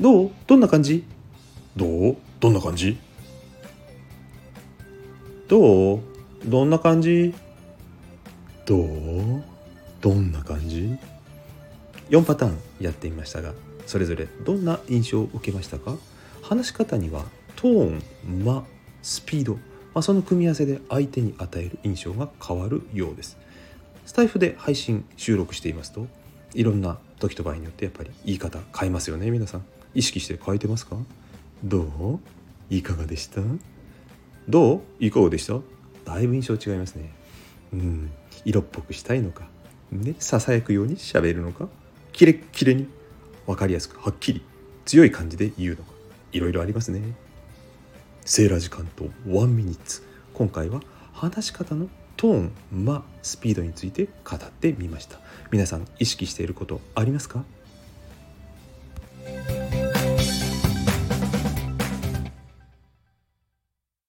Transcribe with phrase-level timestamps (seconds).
[0.00, 0.30] どう？
[0.46, 1.04] どんな感じ？
[1.76, 2.16] どう？
[2.40, 2.98] どんな感じ？
[5.48, 6.00] どう？
[6.44, 7.34] どんな感じ？
[8.66, 9.42] どう？
[10.00, 10.96] どんな感じ
[12.10, 13.54] ？4パターンやってみましたが
[13.86, 15.96] それぞれどんな印象を受けましたか？
[16.42, 17.24] 話し方には
[17.56, 18.02] トーン
[18.44, 18.64] 間
[19.02, 19.60] スピード、ま
[19.94, 23.38] あ、その組み合わせで相手に与える印象が変わるようです。
[24.04, 26.06] スタイフで配信収録していますと
[26.54, 29.64] いろんな時と場合によってやっぱり言い方変えますよね皆さん
[29.96, 30.96] 意識して変えてますか？
[31.64, 32.18] どう？
[32.68, 33.40] いかがでした？
[34.46, 34.80] どう？
[35.00, 35.58] いかがでした？
[36.04, 37.10] だいぶ印象違いますね。
[37.72, 38.10] うん。
[38.44, 39.48] 色っぽくしたいのか？
[39.90, 40.14] ね？
[40.18, 41.68] ささやくように喋るのか？
[42.12, 42.86] キレッキレに？
[43.46, 44.42] 分かりやすくはっきり
[44.84, 45.92] 強い感じで言うのか？
[46.32, 47.00] いろいろありますね。
[48.26, 50.02] セーラー時間とワンミニッツ。
[50.34, 50.82] 今回は
[51.14, 51.88] 話し方の
[52.18, 55.20] トーン、間、スピードについて語ってみました。
[55.50, 57.44] 皆さん意識していることありますか？